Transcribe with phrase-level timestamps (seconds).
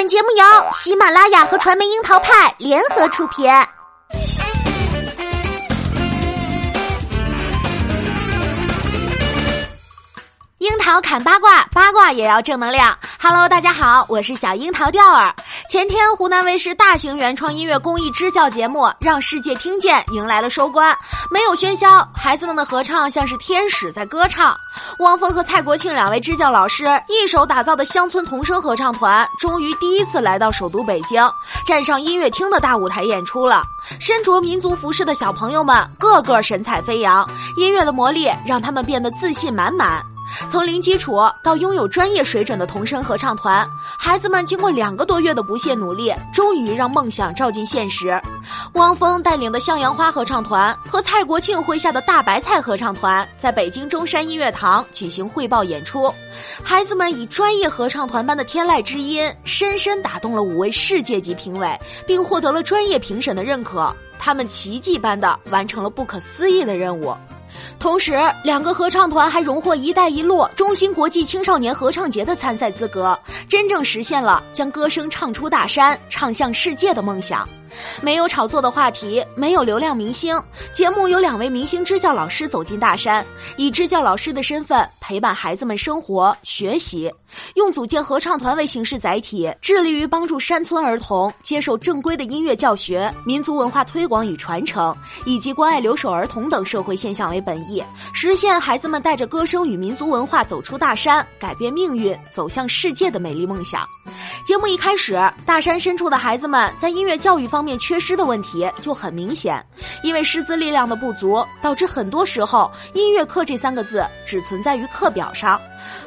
[0.00, 3.46] 本节目由喜马拉雅和传媒樱桃派联合出品。
[10.90, 12.98] 桃砍八卦，八卦也要正能量。
[13.22, 15.32] Hello，大家好，我是小樱桃调儿。
[15.70, 20.92] 前天，湖南卫视大型原创音乐公益支教节目《让世界听见》迎来了收官，
[21.30, 24.56] 没有喧嚣，孩子们的合唱像是天使在歌唱。
[24.98, 31.24] 汪峰和蔡国庆两位支教老师一手打造的乡村童声合唱团，终于第一次来到首都北京，
[31.64, 33.62] 站上音乐厅的大舞台演出了。
[34.00, 37.24] 身着民族服饰的小朋友们，个个神采飞扬，
[37.56, 40.04] 音乐的魔力让他们变得自信满满。
[40.48, 48.20] 从零基础到拥有专业水准的童声合唱团，孩子们经过两个多月的不懈努力，终于让梦想照进现实。
[48.74, 56.12] 汪峰带领的向阳花合唱团和蔡国庆麾下的大白菜合唱团在北京中山音乐堂举行汇报演出，
[56.62, 63.94] 孩子们以专业合唱团般的天籁之音，深深打动了五位世界级评委，并获得了专业评审的认可。
[64.18, 67.14] 他们奇迹般的完成了不可思议的任务。
[67.78, 73.18] 同时，两个合唱团还荣获“一带一路”中心国际青少年合唱节的参赛资格，
[73.48, 77.48] 真正实现了将歌声唱出大山、唱向世界的梦想。
[78.02, 80.38] 没有炒作的话题，没有流量明星。
[80.72, 83.24] 节目有两位明星支教老师走进大山，
[83.56, 87.10] 以支教老师的身份陪伴孩子们生活学习，
[87.54, 103.86] 用组建合唱团为形式载体，致力于帮助山村儿童接受正规的音乐教学、民族文化推广与传承，以及关爱留守儿童等社会现象为本意，实现孩子们带着歌声与民族文化走出大山，改变命运，走向世界的美丽梦想。
[104.46, 109.64] 节目一开始，大山深处的孩子们在音乐教育方面缺失的问题就很明显，
[110.02, 115.60] 因为师资力量的不足，导致很多时候“音乐课”这三个字只存在于课表上，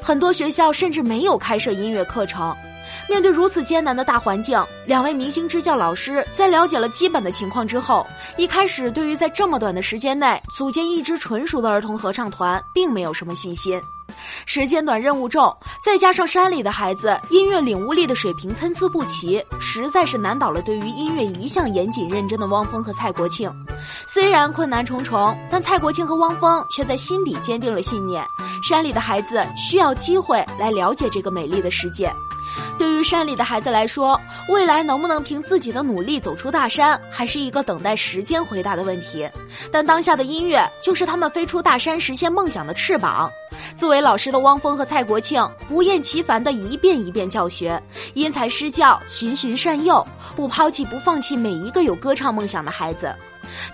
[0.03, 2.53] 很多学校甚至没有开设音乐课程。
[3.09, 8.05] 面对如此艰难的大环境，两位明星支教老师在了解了基本的情况之后，
[8.37, 13.81] 一开始对于在这么短的时间内组建一支纯熟的儿童合唱团，并没有什么信心。
[14.45, 23.51] 时间短，任务重，再加上山里的孩子音乐领悟力的水平参差不齐，实在是难倒了对于音乐一向严谨认真的汪峰和蔡国庆。
[24.07, 28.25] 虽然困难重重，但蔡国庆和汪峰却在心底坚定了信念：
[28.61, 32.11] 山里的孩子需要机会来了解这个美丽的世界。
[32.77, 34.19] 对于山里的孩子来说，
[34.49, 39.29] 未来能不能凭自己的努力走出大山，还是一个等待时间回答的问题。
[39.71, 43.31] 但当下的音乐就是他们飞出大山、实现梦想的翅膀。
[43.77, 47.81] 作为老师的汪峰和蔡国庆，不厌其烦地一遍一遍教学，
[48.13, 50.05] 因材施教，循循善诱，
[50.35, 53.15] 不抛弃、不放弃每一个有歌唱梦想的孩子。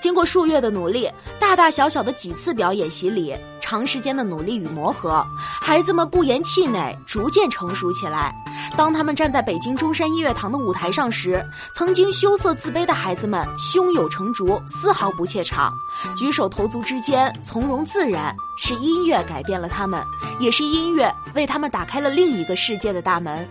[0.01, 5.25] 经过数月的努力，大大小小的几次表演洗礼，长时间的努力与磨合，
[5.62, 8.35] 孩子们不言气馁，逐渐成熟起来。
[8.78, 11.44] 当他们站在北京中山音乐堂的舞台上时，
[11.75, 15.74] 曾经羞涩自卑的孩子们胸有成竹，丝毫不怯场，
[16.16, 18.35] 举手投足之间从容自然。
[18.57, 20.02] 是音乐改变了他们，
[20.40, 23.47] 也是音乐为他们打开了另一个世界的大门。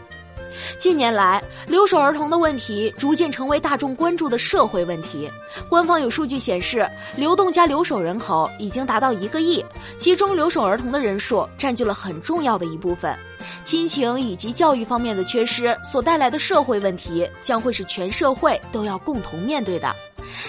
[0.78, 5.30] 近年来，留守儿童的问题逐渐成为大众关注的社会问题。
[5.68, 9.64] 官方有数据显示，流动加留守人口已经达到一个亿，
[9.96, 13.16] 其中留守儿童的人数占据了很重要的一部分。
[13.64, 19.94] 亲情以及教育方面的缺失所带来的社会问题，将会是全社会都要共同面对的。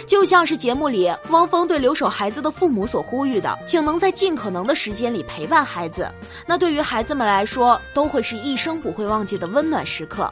[0.07, 6.09] 就像是节目里汪峰对留守孩子的父母所呼吁的，请能在尽可能的时间里陪伴孩子。
[6.45, 10.31] 那对于孩子们来说，都会是一生不会忘记的温暖时刻。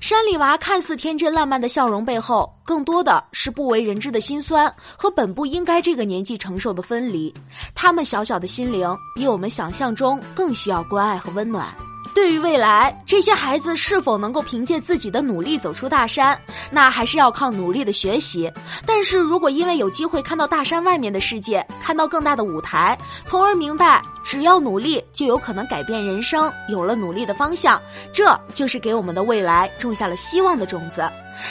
[0.00, 7.32] 山里娃看似天真烂漫的笑容背后，更多的是不为人知的辛酸和本不应该这个年纪承受的分离。
[7.74, 11.74] 他们小小的心灵，比我们想象中更需要关爱和温暖。
[12.14, 16.38] 对于未来，这些孩子是否能够凭借自己的努力走出大山，
[16.70, 18.52] 那还是要靠努力的学习。
[18.86, 27.80] 但是如果因为有机会看到大山外面的世界，看到更大的舞台，从而明白只要努力就有可能改变人生，有了努力的方向，
[28.12, 31.10] 这就是给我们的未来种下了希望的种子。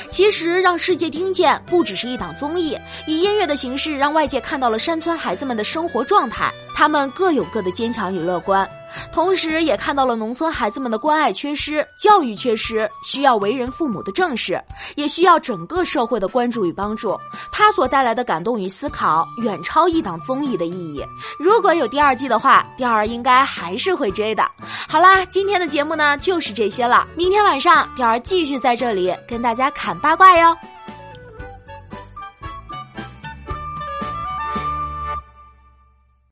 [0.09, 8.67] 其实，让世界听见不只是一档综艺，以音乐的形式让外界看到了山村孩子们的生活状态，他们各有各的坚强与乐观。
[9.11, 14.61] 同时，也看到了农村孩子们的关爱缺失、教育缺失，需要为人父母的正视，
[14.95, 17.17] 也需要整个社会的关注与帮助。
[17.51, 21.03] 它所带来的感动与思考，远超一档综艺的意义。
[21.39, 24.49] 如果有第二季的话，调儿应该还是会追的。
[24.87, 27.07] 好啦，今天的节目呢就是这些了。
[27.15, 30.55] 明天晚上，调儿继续在这里跟大家侃八卦哟。